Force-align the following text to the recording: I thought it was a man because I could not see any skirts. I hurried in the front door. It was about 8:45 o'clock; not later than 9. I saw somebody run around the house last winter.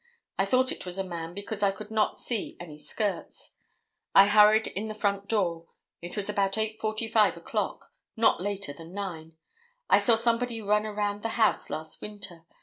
I 0.39 0.45
thought 0.45 0.71
it 0.71 0.83
was 0.83 0.97
a 0.97 1.03
man 1.03 1.35
because 1.35 1.61
I 1.61 1.69
could 1.69 1.91
not 1.91 2.17
see 2.17 2.57
any 2.59 2.79
skirts. 2.79 3.53
I 4.15 4.25
hurried 4.25 4.65
in 4.65 4.87
the 4.87 4.95
front 4.95 5.27
door. 5.27 5.67
It 6.01 6.15
was 6.17 6.27
about 6.27 6.53
8:45 6.53 7.37
o'clock; 7.37 7.93
not 8.17 8.41
later 8.41 8.73
than 8.73 8.95
9. 8.95 9.37
I 9.91 9.99
saw 9.99 10.15
somebody 10.15 10.59
run 10.59 10.87
around 10.87 11.21
the 11.21 11.37
house 11.37 11.69
last 11.69 12.01
winter. 12.01 12.47